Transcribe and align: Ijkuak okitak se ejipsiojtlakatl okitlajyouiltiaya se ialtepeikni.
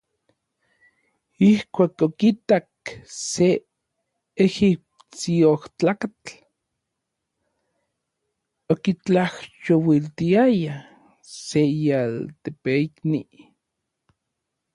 Ijkuak 1.49 1.97
okitak 2.07 2.71
se 3.29 3.49
ejipsiojtlakatl 4.43 6.33
okitlajyouiltiaya 8.71 10.75
se 11.43 11.61
ialtepeikni. 11.83 13.19